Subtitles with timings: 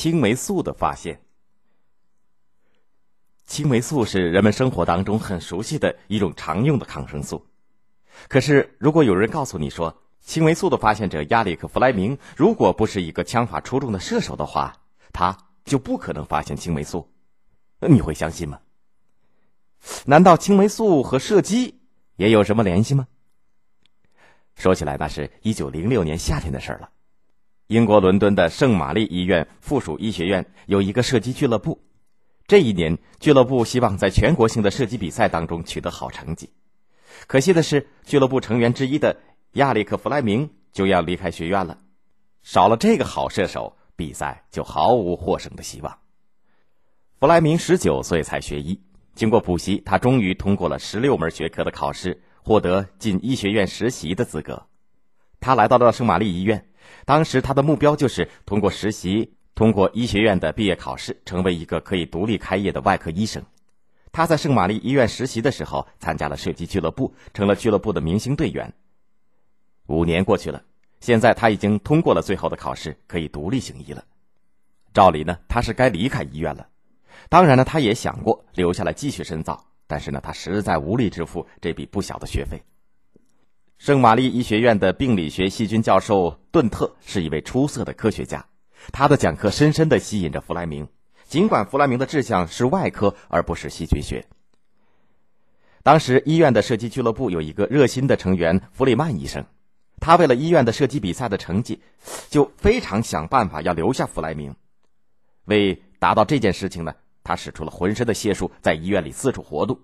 [0.00, 1.20] 青霉素的发现。
[3.48, 7.44] 青霉素是人们生活当中很熟悉的一种常用的抗生素。
[8.28, 14.72] 可是，如果有人告诉你说，青霉素的发现者亚历克·弗莱明如果不是一个枪法出众的射手的话，
[15.12, 17.10] 他就不可能发现青霉素，
[17.80, 18.60] 你会相信吗？
[20.06, 21.80] 难道青霉素和射击
[22.14, 23.08] 也有什么联系吗？
[24.54, 26.88] 说起来，那是一九零六年夏天的事儿了。
[27.68, 31.78] 英国伦敦的圣玛丽医院附属医学院有一个射击俱乐部。
[32.46, 36.50] 这一年，俱乐部希望在全国性的射击比赛当中取得好成绩。
[37.26, 39.18] 可惜的是，俱乐部成员之一的
[39.52, 41.76] 亚历克·弗莱明就要离开学院了。
[42.42, 45.98] 少了这个好射手，比赛就毫无获胜的希望。
[47.20, 48.80] 弗莱明十九岁才学医，
[49.14, 54.66] 经过补习，他终于通过了十六门学科的考试，获得进医学院实习的资格。
[55.38, 56.67] 他来到了圣玛丽医院，
[57.04, 59.34] 当时他的目标就是通过实习。
[59.54, 63.42] 通过医学院的毕业考试，成为一个可以独立开业的外科医生。
[64.12, 68.72] 他在圣玛丽医院实习的时候，参加了射击俱乐部，成了俱乐部的明星队员。
[69.88, 70.62] 五年过去了，
[71.00, 74.04] 现在他已经通过了最后的考试，可以独立行医了。
[74.94, 76.68] 照理呢，他是该离开医院了。
[77.28, 82.62] 当然呢，他也想过留下来继续深造，但是呢，他实在无力支付这笔不小的学费。
[83.78, 88.44] 圣玛丽医学院的病理学细菌教授顿特是一位出色的科学家。
[88.92, 90.88] 他的讲课深深地吸引着弗莱明，
[91.28, 94.26] 尽管弗莱明的志向是外科而不是细菌学。
[95.84, 99.44] 当时医院的射击俱乐部有一个热心的成员弗里曼医生，
[100.00, 101.80] 他为了医院的射击比赛的成绩，
[102.28, 104.56] 就非常想办法要留下弗莱明。
[105.44, 109.78] 为达到这件事情呢，他使出了浑身的解数，在医院里四处活动。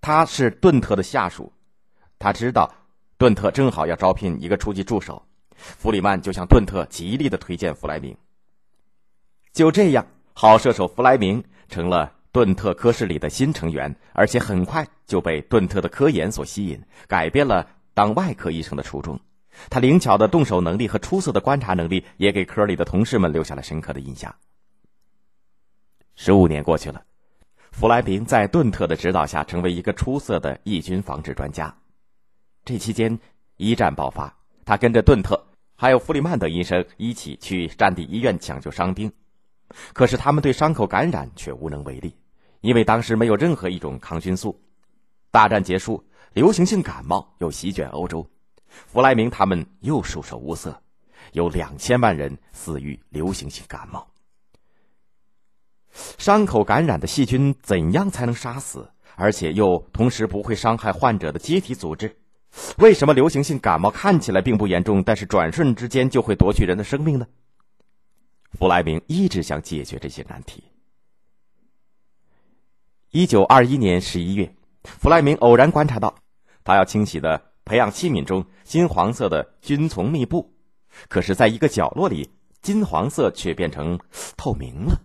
[0.00, 1.52] 他是顿特的下属，
[2.18, 2.72] 他知道
[3.18, 5.22] 顿特正好要招聘一个初级助手。
[5.56, 8.14] 弗里曼就向顿特极力的推荐弗莱明。
[9.52, 19.18] 就这样，好射手弗莱明成了顿特科室里的新成员，而且很快就被顿特的科研所吸引，改变了当外科医生的初衷。
[19.70, 24.34] 他灵巧的动手能力和出色的观察能力，也给科里的同事们留下了深刻的印象。
[26.14, 27.02] 十五年过去了，
[27.72, 31.74] 弗莱明在顿特的指导下，成为一个出色的抑菌防治专家。
[32.66, 33.16] 这期间，
[33.58, 34.36] 一战爆发。
[34.64, 35.40] 他跟着顿特，
[35.76, 39.10] 还有弗里曼等医生一起去战地医院抢救伤兵，
[39.92, 42.12] 可是他们对伤口感染却无能为力，
[42.62, 44.60] 因为当时没有任何一种抗菌素。
[45.30, 48.28] 大战结束，流行性感冒又席卷欧洲，
[48.66, 50.76] 弗莱明他们又束手无策，
[51.34, 54.04] 有两千万人死于流行性感冒。
[56.18, 62.16] 伤口感染的细菌怎样才能杀死，而且又同时不会伤害患者的机体组织？
[62.78, 67.26] 为什么流行性感冒看起来并不严重，但是转瞬之间就会夺去人的生命呢？
[68.58, 70.64] 弗莱明一直想解决这些难题。
[73.10, 76.14] 一九二一年十一月，弗莱明偶然观察到，
[76.64, 80.54] 他要清洗的培养器皿中金黄色的菌丛密布，
[81.08, 82.30] 可是，在一个角落里，
[82.62, 83.98] 金黄色却变成
[84.36, 85.02] 透明了。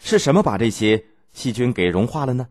[0.00, 2.48] 是什么把这些细菌给融化了呢？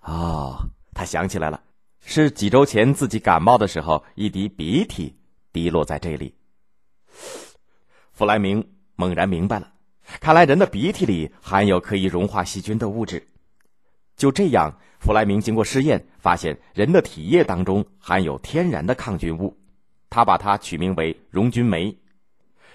[0.00, 1.60] 啊，他想起来了。
[2.06, 5.16] 是几周前自己感冒的时候，一滴鼻涕
[5.52, 6.34] 滴落在这里。
[8.12, 9.72] 弗莱明猛然明白了，
[10.20, 13.26] 看来人的鼻涕里含有可以融化细菌的物质。
[14.16, 19.56] 就这样，弗莱明经过试验，发现人的体液当中含有天然的抗菌物，
[20.10, 21.96] 他把它取名为溶菌酶。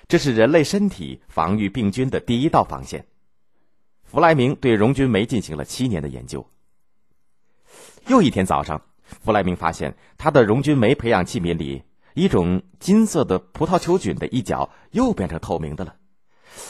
[0.08, 3.06] 这是人类身体防御病菌的第一道防线。
[4.04, 6.46] 弗莱明对溶菌酶进行了七年的研究。
[8.08, 8.82] 又一天早上。
[9.22, 11.84] 弗莱明发现，他的溶菌酶培养器皿里
[12.14, 15.96] 一种金色的葡萄球菌的一角又变成透明的了。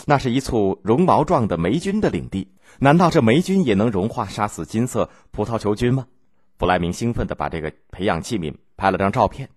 [0.05, 2.51] 那是一簇绒毛状的霉菌的领地。
[2.79, 6.05] 难道这霉菌也能融化杀死金色葡萄球菌吗？
[6.57, 9.49] 弗莱明兴奋地把这个培养器皿拍了张照片。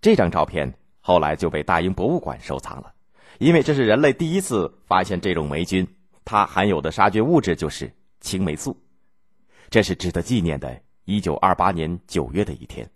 [0.00, 2.92] 这张照片后来就被大英博物馆收藏了，
[3.38, 5.86] 因为这是人类第一次发现这种霉菌，
[6.24, 8.76] 它含有的杀菌物质就是青霉素。
[9.70, 10.82] 这是值得纪念的。
[11.04, 12.88] 一九二八年九月的一天，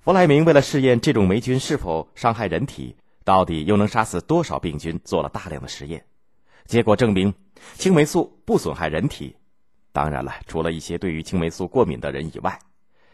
[0.00, 6.04] 弗莱明为了试验这种霉菌是否伤害人体，到底又能杀死多少病菌，做了大量的实验。
[6.64, 7.32] 结果证明，
[7.74, 9.36] 青霉素不损害人体，
[9.92, 12.58] 当然了，除了一些对于青霉素过敏的人以外，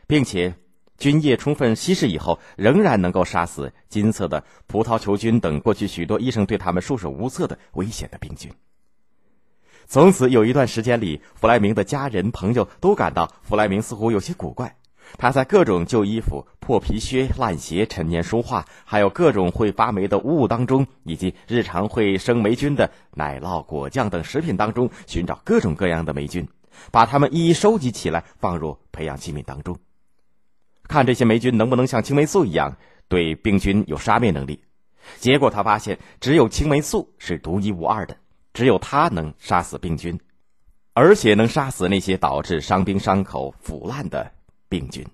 [0.06, 0.54] 并且
[0.96, 8.50] 菌液充分稀释以后，仍然能够杀死金色的葡萄球菌等过去许多医生对他们束手无策的危险的病菌。
[9.86, 14.76] 从此有一段时间里，弗莱明的家人朋友都感到弗莱明似乎有些古怪。
[15.18, 26.48] 他在各种旧衣服、破皮靴、烂鞋、陈年书画，还有各种会发霉的污物当中，以及日常会生霉菌的奶酪、果酱等食品当中，寻找各种各样的霉菌，
[26.90, 29.76] 把它们一一收集起来，放入培养器皿当中，
[30.84, 34.62] 看这些霉菌能不能像青霉素一样对病菌有杀灭能力。
[35.18, 38.16] 结果他发现，只有青霉素是独一无二的，
[38.52, 40.18] 只有它能杀死病菌。
[40.94, 44.30] 而且能杀死那些导致伤兵伤口腐烂的
[44.68, 45.06] 病菌。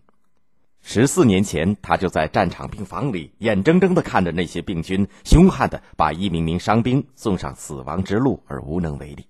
[0.82, 9.26] 十四年前，他就在战场病房里眼睁睁的看着那些病菌凶悍的把一名名伤兵送上死亡之路，而无能为力。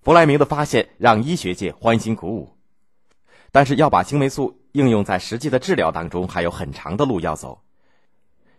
[0.00, 2.56] 弗莱明的发现让医学界欢欣鼓舞，
[3.52, 7.62] 但是要把青霉素应用在实际的治疗当中，还有很长的路要走。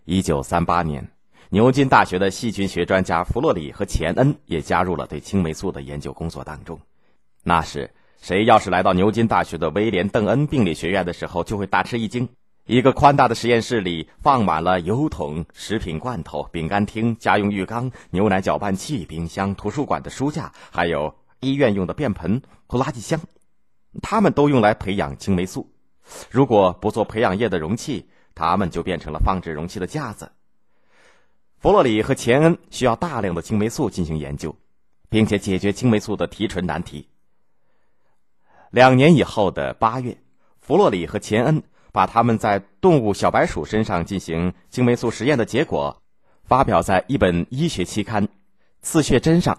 [0.06, 1.12] 一九三八年。
[1.53, 6.79] 牛津大学的细菌学专家弗洛里和钱恩也加入了对青霉素的研究工作当中。
[7.44, 7.88] 那时，
[8.19, 12.27] 谁要是来到牛津大学的威廉·邓恩病理学院的时候，就会大吃一惊。
[12.65, 23.21] 一个宽大的实验室里放满了油桶、食品罐头、饼干厅、家用浴缸、牛奶搅拌器、冰箱、图书馆的书架，还有医院用的便盆和垃圾箱。
[24.01, 25.71] 它们都用来培养青霉素。
[26.31, 30.31] 如果不做培养液的容器，它们就变成了放置容器的架子。
[31.63, 34.54] 弗洛里和钱恩需要大量的青霉素进行研究，
[35.10, 37.07] 并且解决青霉素的提纯难题。
[38.69, 40.18] 两年以后的八月，
[40.60, 41.63] 弗洛里和钱恩
[41.94, 46.04] 把他们在动物小白鼠身上进行青霉素实验的结果
[46.44, 48.27] 发表在一本医学期刊
[48.81, 49.57] 《刺血针》上。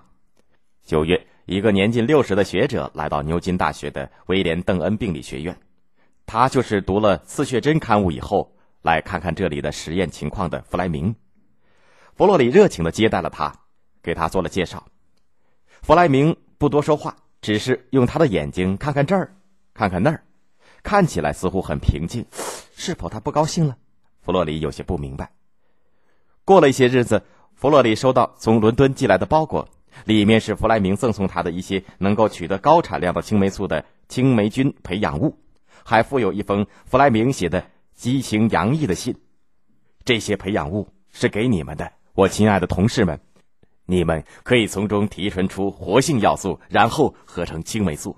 [0.84, 5.58] 九月，一个年近六十的学者来到牛津大学的威廉·邓恩病理学院，
[6.26, 11.16] 他就是读了《刺血针》刊物以后来看看这里的实验情况的弗莱明。
[12.16, 13.52] 弗洛里热情的接待了他，
[14.00, 14.86] 给他做了介绍。
[15.82, 19.34] 弗莱明不多说话，只是用他的眼睛看看这儿，
[19.74, 20.22] 看看那儿，
[20.84, 22.24] 看起来似乎很平静。
[22.76, 23.76] 是否他不高兴了？
[24.20, 25.32] 弗洛里有些不明白。
[26.44, 27.24] 过了一些日子，
[27.56, 29.68] 弗洛里收到从伦敦寄来的包裹，
[30.04, 35.36] 里面是弗莱明赠送他的一些能够取得高产量的青霉素的青霉菌培养物，
[35.84, 39.16] 还附有一封弗莱明写的激情洋溢的信。
[40.04, 41.90] 这些培养物是给你们的。
[42.14, 43.18] 我亲爱的同事们，
[43.86, 48.16] 你们可以从中提纯出活性要素，然后合成青霉素。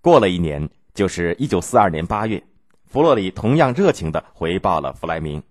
[0.00, 2.40] 过了一年，就是一九四二年八月，
[2.84, 5.42] 弗洛里同样热情的回报了弗莱明。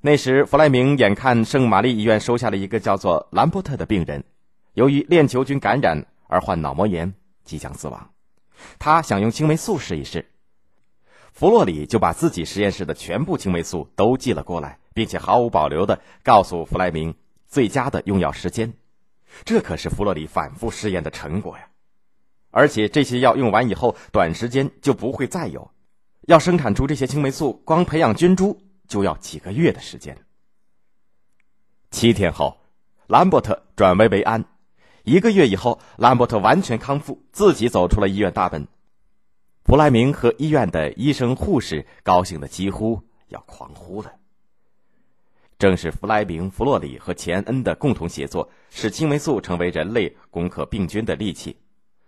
[0.00, 4.24] 那时，弗莱明眼看圣玛丽医院收下了一个叫做兰伯特的病人，
[4.72, 7.12] 由于链球菌感染而患脑膜炎，
[7.44, 8.10] 即将死亡。
[8.78, 10.26] 他想用青霉素试一试，
[11.40, 14.78] 弗洛里就把自己实验室的全部青霉素都寄了过来。
[14.92, 17.14] 并且毫无保留的告诉弗莱明
[17.48, 18.74] 最佳的用药时间，
[19.46, 21.68] 这可是弗洛里反复试验的成果呀！
[22.50, 25.70] 而且这些药用完以后，短时间就不会再有。
[26.26, 30.18] 要生产出这些青霉素，光培养菌株就要几个月的时间。
[31.90, 32.58] 七天后，
[33.06, 34.44] 兰伯特转危为安。
[35.04, 38.68] 一个月以后，兰伯特完全康复，自己走出了医院大门。
[39.70, 44.16] 弗莱明和医院的医生护士高兴的几乎要狂呼了。
[45.60, 51.56] 正是弗莱明、弗洛里和钱恩的共同协作，使青霉素成为人类攻克病菌的利器。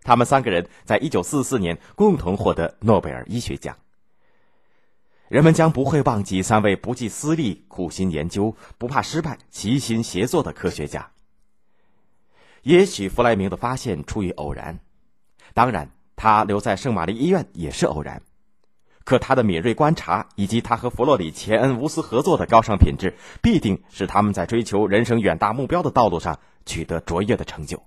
[0.03, 3.79] 他们三个人在一九四四年共同获得诺贝尔医学奖。
[5.29, 11.13] 人们将不会忘记三位不计私利、苦心研究、不怕失败、齐心协作的科学家。
[12.63, 14.81] 也许弗莱明的发现出于偶然，
[15.55, 18.23] 当然，他留在圣玛丽医院也是偶然。
[19.03, 27.83] 可他的敏锐观察，以及他和弗洛里、钱恩无私合作的高尚品质，必定使他们在追求人生远大目标的道路上取得卓越的成就。